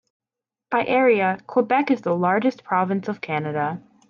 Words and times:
By 0.71 0.83
area, 0.87 1.37
Quebec 1.45 1.91
is 1.91 2.01
the 2.01 2.15
largest 2.15 2.63
province 2.63 3.07
of 3.07 3.21
Canada. 3.21 3.83